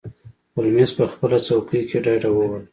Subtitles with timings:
[0.55, 2.59] هولمز په خپله څوکۍ کې ډډه ووهله.